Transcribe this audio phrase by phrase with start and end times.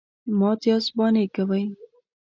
[0.39, 1.63] _مات ياست، بانې کوئ.